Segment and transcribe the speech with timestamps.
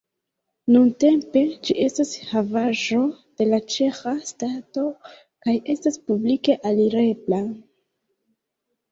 [0.75, 3.01] Nuntempe ĝi estas havaĵo
[3.41, 4.85] de la ĉeĥa stato
[5.17, 7.43] kaj estas publike alirebla.